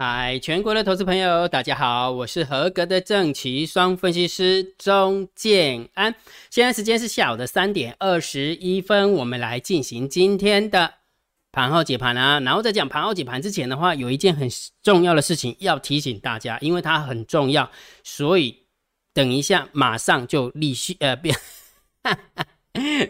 [0.00, 6.14] 嗨，全国的投资朋友，大家好，我是合格的正奇双分析师钟建安。
[6.50, 10.94] 现在时间是下午的三点二十一分，我们来进行今天的
[11.50, 12.38] 盘后解盘啊。
[12.38, 14.48] 然后在讲盘后解盘之前的话，有一件很
[14.84, 17.68] 重要的事情要提醒大家，因为它很重要，
[18.04, 18.56] 所以
[19.12, 21.36] 等一下马上就立续呃变，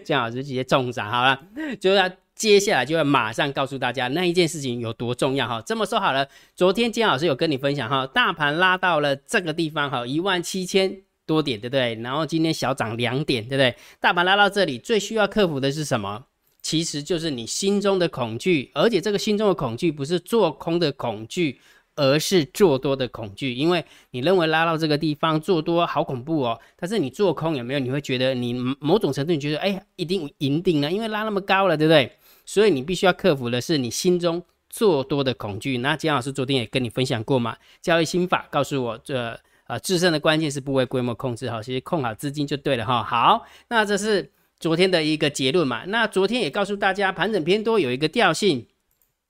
[0.07, 1.39] 姜老师直接中奖好了，
[1.79, 2.11] 就要。
[2.39, 5.61] 接下来就要马上告诉大家那一件事情有多重要哈。
[5.67, 11.97] 这么说好了，昨天金老师有跟你分享哈，大盘拉到了这个地方哈，一万七千多点，对不对？
[11.97, 13.75] 然后今天小涨两点，对不对？
[13.99, 16.27] 大盘拉到这里，最需要克服的是什么？
[16.63, 21.61] 其实就是你心中的恐惧，而且这个心中的恐惧不是做空的恐惧，
[21.97, 23.53] 而是做多的恐惧。
[23.55, 27.81] 因为你认为拉到这个地方做多好恐怖哦，但是你做空有没有？
[27.81, 32.13] 你会觉得你某种程度你觉得哎，一定赢定了，因为拉那么高了，对不对？
[32.49, 35.77] 所以你必须要克服的是你心中做多的恐惧。
[35.77, 43.05] 那姜老师昨天也跟你分享过嘛，交易心法告诉我，这呃制胜的关键是部位规模控制好，其实控好资金就对了哈。
[43.05, 45.85] 好，那这是昨天的一个结论嘛。
[45.89, 48.67] 那昨天也告诉大家，盘整偏多有一个调性，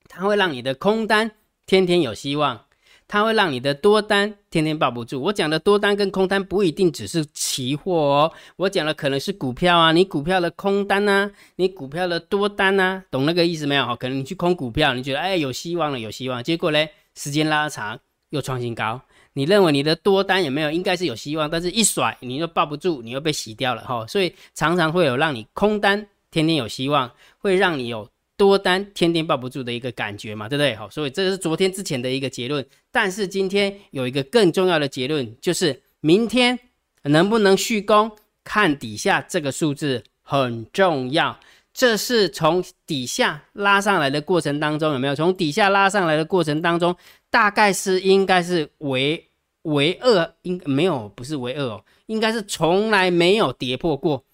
[0.07, 1.33] 它会让你的空单
[1.67, 2.67] 天天有希望。
[3.09, 5.20] 它会让你的多单天天抱不住。
[5.23, 13.87] 我讲的多单跟空单不一定只是期货哦，我讲的可能是股票啊，你股票的空单呐，你股票的多单呐，懂那个意思没有？
[13.87, 19.00] 哈，可能你去空股票，你觉得哎有希望了，有希望，结果嘞时间拉长又创新高，
[19.33, 20.70] 你认为你的多单有没有？
[20.70, 28.06] 应该是有希望，但是一甩你又抱不住，你又被洗掉了哈，所以常常会有让你空单天天有希望，会让你有。
[28.39, 30.75] 多单天天抱不住的一个感觉嘛，对不对？
[30.77, 32.64] 好，所以这是昨天之前的一个结论。
[32.92, 36.56] 但是今天有一个更重要的结论，就是明天
[37.03, 38.11] 能不能续攻，
[38.44, 41.39] 看底下这个数字很重要。
[41.75, 45.15] 这是从底下拉上来的过程当中有没有？
[45.16, 46.97] 从底下拉上来的过程当中，
[47.31, 49.28] 大概是应该是为
[49.62, 54.25] 为二，应没有不是为二哦，应该是从来没有跌破过。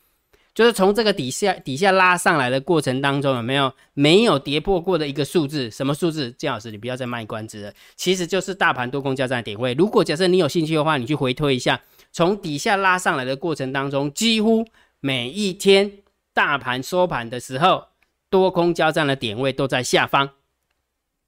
[0.55, 5.69] 就是从这个底下底下拉上来的过程当中，有没有没有跌破过的一个数字？
[5.69, 6.31] 什么数字？
[6.31, 7.73] 金老师，你不要再卖关子了。
[7.97, 9.75] 其实就是大盘多空交战的点位。
[9.75, 11.81] 如果假设你有兴趣的话，你去回推一下，
[12.13, 14.65] 从底下拉上来的过程当中，几乎
[15.01, 15.91] 每一天
[16.33, 17.89] 大盘收盘的时候，
[18.31, 20.31] 多空交战的点位都在下方，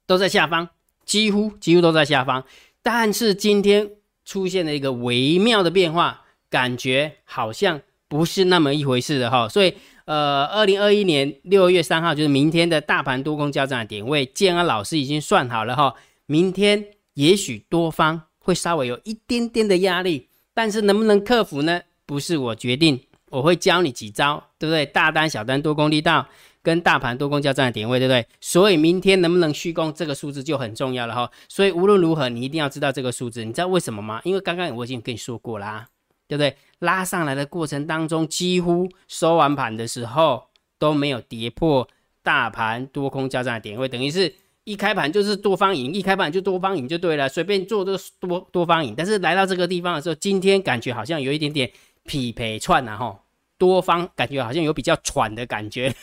[0.05, 0.69] 都在下方，
[1.03, 2.45] 几乎几乎都在下方。
[2.81, 3.89] 但是今天
[4.23, 7.81] 出现了一个微妙的变化，感觉好像。
[8.09, 9.73] 不是那么一回事的哈，所以
[10.05, 15.93] 呃，二零二一年六月三号就是明天的大盘多空交战的点位，建安老师已经算好了哈。
[16.25, 16.85] 明天
[17.15, 21.81] 也许多方会稍微有一点点的压力，但是能不能克服呢？
[22.05, 22.97] 不是我决定，
[23.29, 24.85] 我会教你几招，对不对？
[24.85, 26.25] 大单、小单、多空力道
[26.63, 28.25] 跟大盘多空交战的点位，对不对？
[28.39, 31.29] 所以明天能不能续攻这个数字就很重要了哈。
[31.49, 34.21] 所以无论如何，你一定要知道这个数字，你知道为什么吗？
[34.23, 35.87] 因为刚刚我已经跟你说过啦。
[36.27, 36.55] 对不对？
[36.79, 41.87] 拉上来的过程当中，几乎收完盘的时候都没有跌破
[42.21, 48.93] 大盘多空交战的点位，等于是一开盘就是多方赢，一开盘就多方赢就对了，随便做都多多方赢。
[48.95, 51.71] 但是来到这个地方的时候，今天感觉好像有一点点
[52.03, 53.19] 匹配串啊，吼，
[53.57, 55.95] 多方感觉好像有比较喘的感觉。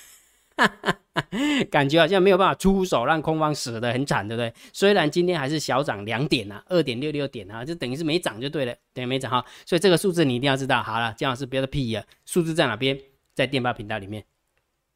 [1.70, 4.52] 感觉好像没有办法出手，让空方死的很惨，对不对？
[4.72, 9.44] 虽然今天还是小涨两点啊，二点六六点啊，就等于是没涨就对了，等于没涨哈。
[9.64, 10.82] 所以这个数字你一定要知道。
[10.82, 12.98] 好了，姜老师别的屁啊，数字在哪边？
[13.34, 14.24] 在电报频道里面，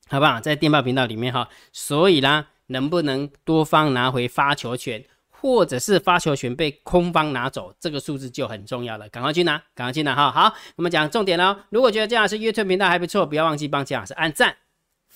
[0.09, 0.41] 好不好？
[0.41, 1.49] 在电报频道里面哈。
[1.73, 9.09] 所以啦，能不能多方拿回发球权，或者是发球权被空方拿走，这个数字就很重要了。
[9.09, 10.31] 赶快去拿，赶快去拿哈。
[10.31, 11.57] 好，我们讲重点喽。
[11.71, 14.57] 如果觉得姜老师 YouTube 频道还不错，不要忘记帮姜老师按赞。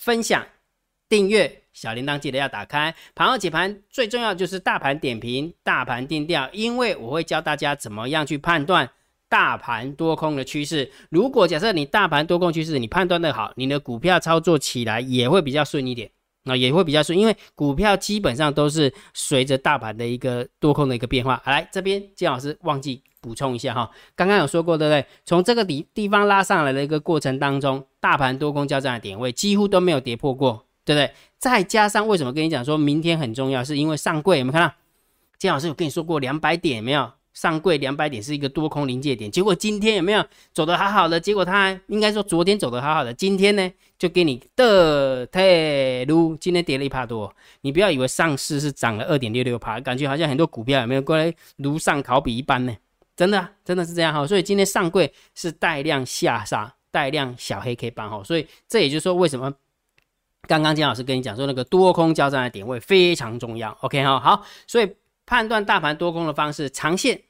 [0.02, 0.44] 分享、
[1.08, 2.92] 订阅小铃铛记得要打开。
[3.14, 8.90] 盘后解盘最重要就是大盘点评、大盘定调，因为我会教大家怎么样去判断
[9.28, 10.90] 大盘多空的趋势。
[11.08, 16.10] 如果假设你大盘多空趋势你判断的好，你的股票操作起来也会比较顺一点，
[16.43, 21.40] 那也会比较顺，因为股票基本上都是随着大盘的一个多空的一个变化。
[21.46, 23.04] 来这边，金老师忘记。
[23.22, 25.06] 补充一下哈，刚刚有说过对不对？
[25.24, 31.10] 从这个地地方拉上来的一个过程当中，大盘多空交战的点位几乎都没有跌破过，对不对？
[31.38, 34.74] 再加上为什么跟你讲说明天很重要，是因为上柜有没有看到？
[35.38, 37.10] 金老师有跟你说过两百点有没有？
[37.32, 40.22] 上柜两百点是一个多空临界点，结果今天有没有
[40.52, 41.18] 走得好好的？
[41.18, 47.34] 结果它应该说昨天走得好好的，今天呢就给你的太撸，今天跌了一趴多。
[47.62, 52.76] 你不要以为上市是涨了二点六六趴，感觉好像很多股票有没有过来如上考比一般呢？
[53.17, 59.53] 真的，真的是这样哈，所以今天上柜是带量下杀，带量小黑 K 棒哈，所以这也就是说为什么
[60.49, 64.91] 刚刚金老师跟你讲说那个多空交战的点位非常重要，OK 哈，好，所以
[65.26, 67.20] 判断大盘多空的方式，长线。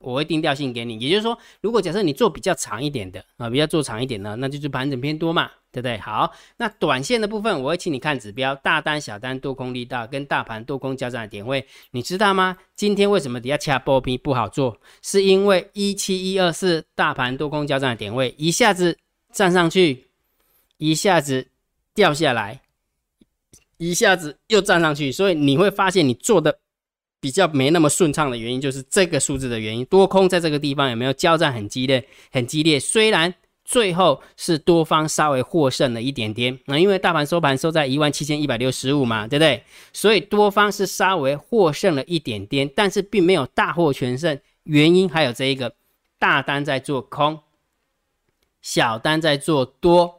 [0.00, 5.98] 我会定调性给你，也就是说，如果假设你做比较长一点的啊，比较做长一点的，那就是盘整偏多嘛，对不对？
[5.98, 12.56] 好，那短线的部分，我会请你看指标，大单、小单、多空力道跟大盘多空交战的点位，你知道吗？
[12.74, 14.80] 今天为什么底下掐波比不好做？
[15.02, 18.96] 是因为一七一二四大盘多空交战的点位一下子
[19.32, 20.06] 站上去，
[20.78, 21.48] 一下子
[21.94, 22.60] 掉下来，
[23.76, 26.58] 一下子又站上去，所以你会发现你做的。
[27.20, 29.84] 比较没那么顺畅的原因，就是这个数字的原因。
[29.86, 32.06] 多空在这个地方有没有交战很激烈？
[32.30, 32.78] 很激烈。
[32.78, 33.34] 虽然
[33.68, 39.62] 最后是多方稍微获胜了一点点，那因为大盘收盘收在一万七千一百六十五嘛，对不对？
[39.92, 44.40] 所以多方是稍微获胜了一点点，但是并没有大获全胜。
[44.62, 45.74] 原因还有这一个，
[46.18, 47.40] 大单在做空，
[48.62, 50.14] 小单在做多。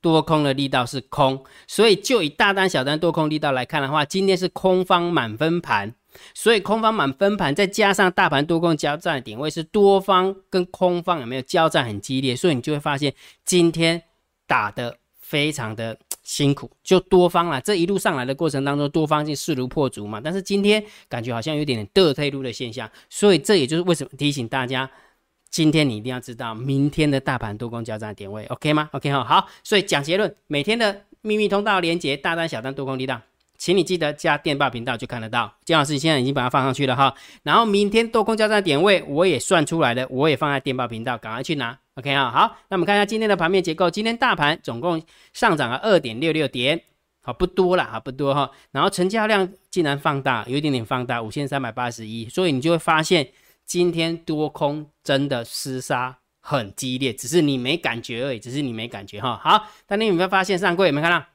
[0.00, 5.94] 多空的力道是空，所以就以大单、小单多空力道来看的话，今天是空方满分盘，
[6.34, 13.12] 所以空方满分盘，再加上大盘多空交战的点位是多方跟空方有没有交战很激烈，所以你就会发现
[13.44, 14.02] 今天
[14.46, 24.90] 打的非常的辛苦，就多方啊，这一路上来的过程当中，多方就势如破竹嘛，但是今天感觉好像有点倒退路的现象，所以这也就是为什么提醒大家。
[25.50, 33.22] 今天你一定要知道明天的大盘多空交战点位，OK 吗？OK 哈，好，所以讲结论，每天的秘密通道连接大单、小单、多空力量，
[33.56, 35.52] 请你记得加电报频道就看得到。
[35.64, 45.02] 姜老师现在已经把它放上去了哈，然后明天多空交战点位我也算出来了，我也放在电报频道，赶快去拿，OK 啊，好，那我们看一下今天的盘面结构，今天大盘总共
[45.32, 46.80] 上涨了二点六六点，
[47.22, 53.28] 好不多了哈，不多哈，然后成交量竟然放大，有一点点放大，五千三百八十一，所以你就会发现。
[53.66, 59.40] 今天多空真的厮杀很激烈，只是你没感觉而已，只是你没感觉哈。
[59.42, 61.26] 好，但你有没有发现上柜有没有看到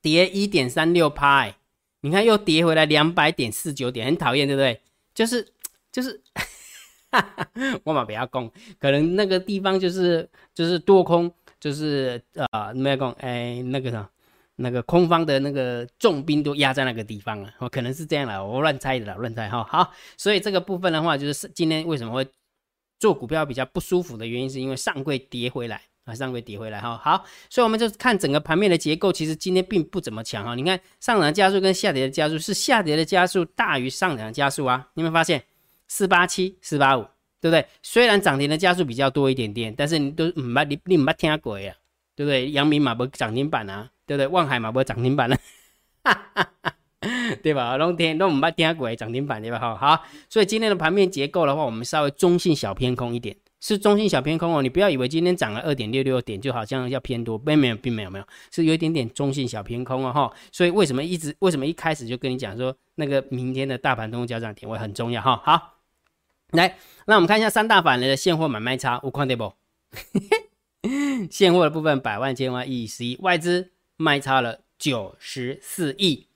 [0.00, 1.54] 跌一点三六拍？
[2.00, 4.80] 你看又跌回来两百点四九点，很讨厌，对不对？
[5.14, 5.46] 就是
[5.90, 6.20] 就是，
[7.84, 14.08] 我嘛不要攻，可能那个地方就是就是多空，就是呃没有讲哎那个啥。
[14.60, 19.62] 那个空方的那个重兵都压在那个地方了，哦，可能是这样了，我乱猜的啦，乱猜哈。
[19.62, 22.26] 好，所以这个部分的话，就是今天为什么会
[22.98, 26.96] 做股票比较不舒服的原因，是因为上柜跌回来啊，上柜跌回来哈。
[26.96, 30.54] 好，所以我们就看整个盘面的结构，其实今天并不怎么强哈。
[30.54, 35.42] 你看上涨加速跟下跌的加速是下跌的加速大于上涨的加速啊，你有没有发现
[35.86, 37.02] 四八七四八五，
[37.40, 37.66] 对不对？
[37.82, 41.74] 虽然涨停的加速比较多一点点，但是你都唔捌你你唔捌听过呀，
[42.16, 42.50] 对不对？
[42.50, 43.90] 阳明嘛不涨停板啊。
[44.08, 44.26] 对不对？
[44.26, 45.36] 望海嘛，不涨停板了，
[47.42, 47.76] 对吧？
[47.76, 49.58] 龙天都唔捌听过涨停板对吧？
[49.58, 54.62] 好，好，所以今天的盘面结构的话，我们稍微中性小偏空一点，是中性小偏空哦。
[54.62, 60.12] 你不要以为今天涨了二点六六点，就好像要偏多，并没有，并没有，没有，是有一点点中性小偏空哦。
[60.12, 65.40] 哈，所以为什么一直为什么一开始就跟你讲说，那个明天的大盘中交涨点位很重要哈？
[65.44, 65.74] 好，
[66.52, 69.52] 来，那我们看一下三大法人的现货买卖差，五看对不？
[71.30, 73.72] 现货的部分百万千万亿十一外资。
[74.00, 76.28] 卖差了九十四亿，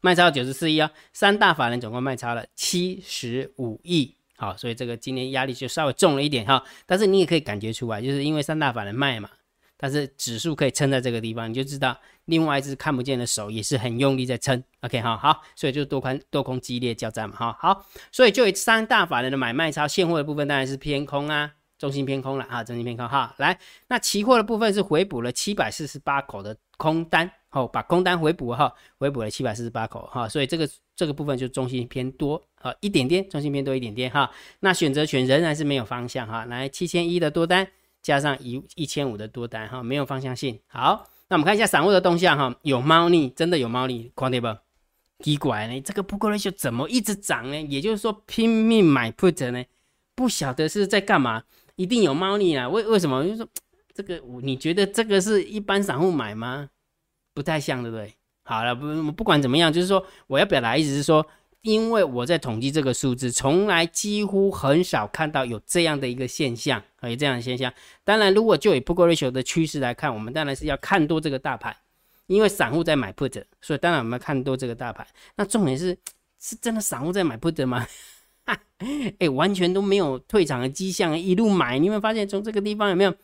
[0.00, 0.90] 卖超九十四亿啊！
[1.12, 6.62] 三大法人总共卖差了七十五亿，好，所以这个今天压力就稍微重了一点哈。
[6.86, 9.30] 但是你也可以感觉出来，就是因为三大法人卖嘛，
[9.76, 14.62] 但是指数可以撑在这个地方，你就知道另外一只看不见的手也是很用力在撑。
[14.80, 21.52] OK 哈，好，所以就多空多空激烈交战嘛，哈，好，所以就以三大法人的买卖超现货的部分当然是偏空啊。
[21.78, 37.66] 中心偏空了啊，中心偏空哈，来，那期货的部分是回补了七百四十八口的空单，哦，把空单回补哈，回补了七百四十八口哈，所以这个这个部分就中心偏多啊，一点点，中心偏多一点点哈，那选择权仍然是没有方向哈，来七千一的多单
[38.02, 40.58] 加上一一千五的多单哈，没有方向性。
[40.68, 44.46] 好，那我们看一下散户的动向哈，有猫腻，真的有猫腻，狂跌不？
[45.20, 47.60] 奇怪呢，这个不过来就怎么一直涨呢？
[47.62, 49.64] 也就是说拼命买 put 呢，
[50.14, 51.42] 不晓得是在干嘛。
[51.76, 52.68] 一定有猫腻啊？
[52.68, 53.24] 为为什么？
[53.24, 53.48] 就是说
[53.92, 56.68] 这个，你觉得这个是一般散户买吗？
[57.32, 58.14] 不太像，对不对？
[58.44, 61.26] 好了，不不管怎么样，就是说我要表达意思是说，
[61.62, 67.72] 因为我在统计这个数字，从来几乎很少看到有这样的一个现象，有这样的现象。
[68.04, 71.74] 当然，如果就以 put ratio 的趋势来看，我们当然是要看多这个大盘，
[72.26, 75.06] 因为散户在买 put，所以当然我们要看多这个大盘。
[75.36, 75.96] 那重点是，
[76.38, 77.86] 是真的散户在买 put 吗？
[79.18, 83.14] 哎，完全都没有退场的迹象，一路买，你有没有发现从这个地方有没有？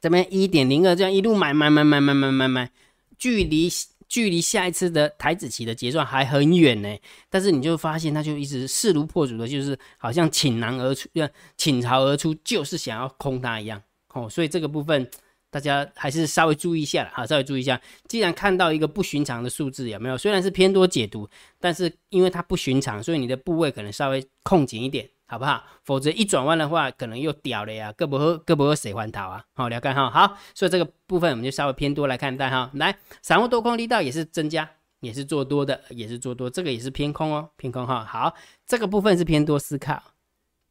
[0.00, 2.70] 这边一点零二这样一路买买买买买买买买，
[3.18, 3.70] 距离
[4.08, 6.98] 距离下一次的台子期的结算还很远呢。
[7.30, 13.80] 但是你就发现，它就一直势如破竹的，就是好像倾囊而出，要倾巢而出，就是想要空它一样。
[14.12, 15.08] 哦，所以这个部分
[15.52, 17.78] 大家还是稍微注意一下了哈，稍微注意一下。
[18.08, 20.16] 既然看到一个不寻常的数字，有没有？
[20.16, 21.28] 虽然是偏多解读，
[21.60, 25.62] 但是因为它不寻常，所以你的部位可能稍微控紧一点，好不好？
[25.84, 29.44] 否则一转弯的话，可能又掉了呀，胳膊和胳膊和谁还逃啊？
[29.52, 30.08] 好，了解哈。
[30.08, 32.70] 好，所以这个部分我们就稍微偏多来看待哈。
[32.72, 34.66] 来，散户多空力道也是增加，
[35.00, 38.02] 也是做多的，也是做多，这个也是偏空哦，偏空哈。
[38.06, 38.34] 好，
[38.66, 40.02] 这个部分是偏多思考，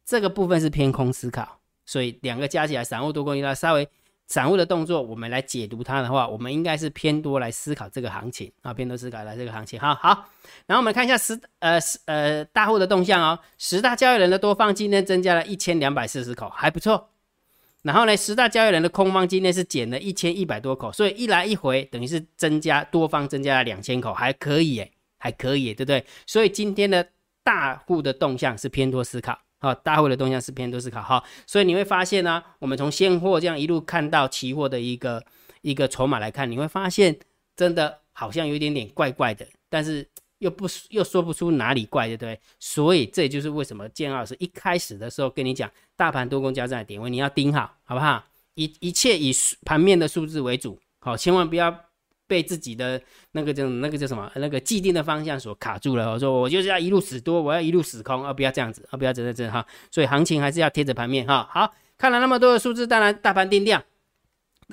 [0.04, 3.88] 这个部分是偏空思考，所以两个加起来，散户多空力道稍微。
[4.32, 9.78] 散户的动作，我们来解读它的话，我们应该是偏多来思考这个行情啊，偏多思考来这个行情。
[9.78, 10.26] 好好，
[10.64, 17.10] 然后我们看一下十呃十呃大户的动向哦，十大交易人的多方今天增加了一千两百四十口，还不错。
[17.82, 26.02] 然后呢，十大交易人的空方今天是减了一千一百多口，所以一来一回等于是增加多方增加了两千口，还可以诶，还可以，对不对？
[26.26, 27.06] 所以今天的
[27.44, 29.38] 大户的动向是偏多思考。
[29.62, 35.24] 好，大会的动向是偏多思考哈，所以你会发现呢，我们从现货这样一路看到期货的一个
[35.60, 37.16] 一个筹码来看，你会发现
[37.54, 40.04] 真的好像有一点点怪怪的，但是
[40.38, 42.40] 又不又说不出哪里怪，对不对？
[42.58, 48.24] 所以这也就是为什么建老师一开始的时候跟你讲，大盘多空交战的点位你要盯好，好不好？
[48.54, 49.32] 一一切以
[49.64, 51.91] 盘面的数字为主，好，千万不要。
[52.32, 52.98] 被自己的
[53.32, 56.10] 那个叫那个叫什么那个既定的方向所卡住了。
[56.10, 59.62] 我说我就是要一路死多，我要一路死空，啊不要这样子，啊不要这样这哈。
[59.90, 61.46] 所以行情还是要贴着盘面哈。
[61.52, 63.82] 好，看了那么多的数字，当然大盘定调。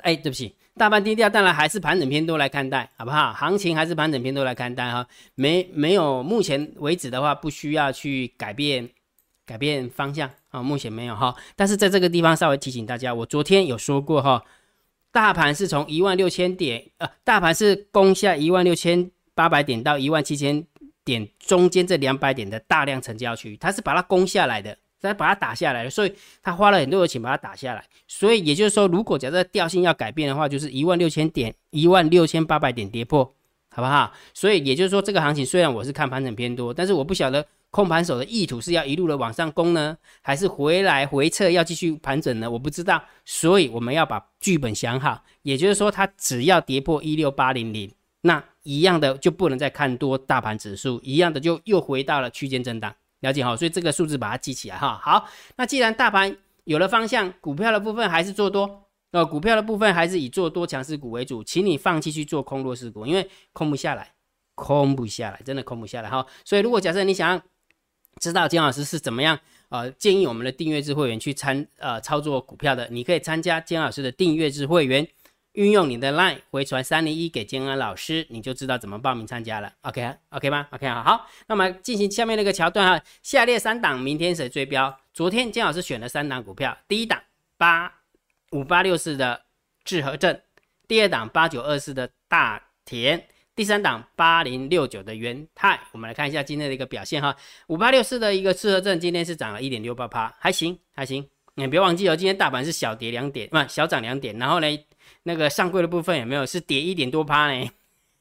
[0.04, 3.34] 哎，对不起，大盘低调，当然还是盘整偏多来看待，好不好？
[3.34, 5.06] 行情还是盘整偏多来看待哈。
[5.36, 8.88] 没没有，目前为止的话，不需要去改变
[9.46, 10.64] 改变方向啊。
[10.64, 11.36] 目前没有哈。
[11.58, 14.42] 但是在这个地方稍微提醒大家，我昨天有说过哈。
[15.12, 20.64] 大盘是从一万六千点，呃，大盘是攻下一万六千八百点到一万七千
[21.04, 26.14] 点中间这两百点的大量成交区，它是把它攻下来的，它把它打下来的，所以
[26.44, 27.84] 它花了很多的钱把它打下来。
[28.08, 33.34] 所以也就是说，如果假设调性要改变的话，就是一万六千点、一万六千八百点跌破，
[33.70, 34.14] 好不好？
[34.34, 37.46] 所以也就是说，这个行情虽然我是看盘整偏多，但是我不晓得。
[37.72, 42.50] 控盘手的意图是要一路的往上攻呢，还是回来回撤要继续盘整呢？
[42.50, 45.24] 我不知道，所以我们要把剧本想好。
[45.44, 52.94] 也就是说，它只要跌破一六八零零，那一样的就不能再看多大盘指数，一样的就又回到了区间震荡。
[53.20, 55.00] 了解好，所以这个数字把它记起来哈。
[55.04, 64.14] 好，那既然大盘有了方向，股票的部分还是做多，呃，股票的部分还是以做多强势股为主，请你放弃去做空弱势股，因为空不下来，
[64.56, 66.26] 空不下来，真的空不下来哈。
[66.44, 67.42] 所以如果假设你想
[68.20, 75.08] 知道金老师是怎么样呃建议我们的订阅制会员去参呃操作股票的，你可以参加金老师的订阅制会员，
[75.54, 79.74] 运用你的 LINE 回传三零一给金安老师，你就知道怎么报名参加了。
[79.82, 85.00] OK OK 吗？OK 好，好，那么进行下面那个桥段哈，下列三档明天谁追标？
[85.14, 87.22] 昨天金老师选了三档股票，第一档
[87.58, 87.94] 八
[88.52, 89.42] 五八六四的
[89.84, 90.42] 智和镇，
[90.88, 93.29] 第二档八九二四的大田。
[93.60, 97.36] 第三档八零六九的元泰，我们来看一下今天的一个表现哈。
[97.68, 101.28] 五八六四的一个适合证今天是涨了一点六八趴，还行还行。
[101.56, 104.38] 你别忘记哦，今天大盘是小跌两点，不小涨两点。
[104.38, 104.86] 然后呢，
[105.24, 107.70] 那个上柜的部分有没有是跌一点多趴呢？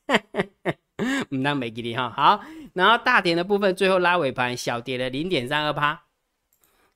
[0.98, 2.10] 嗯，那没给你哈。
[2.10, 6.02] 好，然后大点的部分最后拉尾盘小跌了零点三二趴。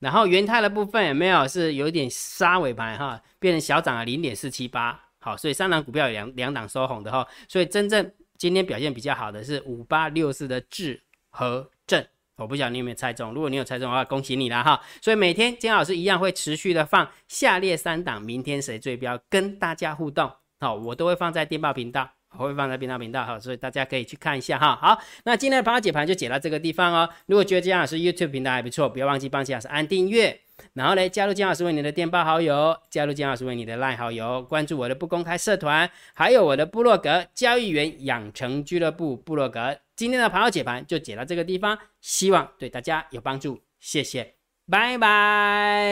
[0.00, 5.00] 然后元泰的部分有没有是有点杀尾盘哈，变成小涨了零点四七八。
[5.20, 8.12] 好，所以三档股票有两两档收红的哈，所以真正。
[8.42, 14.82] 今天表现比较好的是五八六四的智和正，我不晓得你有没有猜中，如果你有猜中的话，恭喜你了哈。
[15.00, 24.77] 所以每天金老师一样会持续的放下列三档，明天谁最标跟大家互动，好，我都会放在电报频道，我会放在频道频道哈，所以大家可以去看一下哈。
[24.81, 27.09] 好，那今天的盘后解盘就解到这个地方哦。
[27.27, 30.41] 如果觉得金老师 YouTube 频道还不错，不要忘记帮金老师按订阅。
[30.75, 39.77] 然后呢，加入姜老师为你的电报好友，加入姜老师为你的 LINE 好友，关注我的不公开社团，还有我的部落格交易员养成俱乐部部落格。
[39.97, 44.35] 今天的盘后解盘就解到这个地方，希望对大家有帮助，谢谢，
[44.71, 45.91] 拜拜。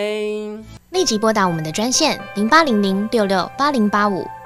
[0.91, 4.25] 立即拨打我们的专线零八零零六六八零八五